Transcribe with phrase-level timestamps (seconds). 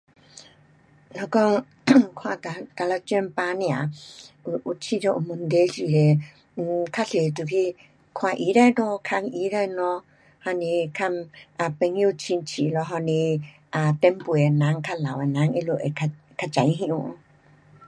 [1.15, 1.65] 若讲
[2.73, 3.61] 看哪一种病痛，
[4.51, 6.25] 有，有觉得有问题时刻
[6.63, 7.75] ，um 较多就去
[8.11, 10.03] 看医生咯，问医生咯，
[10.39, 11.29] 还是问
[11.59, 13.03] um 朋友亲戚咯，还是
[13.73, 16.07] um 前辈的人，较老的人，他们会较，
[16.47, 17.15] 较知晓。